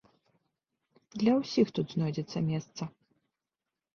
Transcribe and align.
Для 1.23 1.33
ўсіх 1.41 1.67
тут 1.77 1.87
знойдзецца 1.95 2.39
месца. 2.49 2.83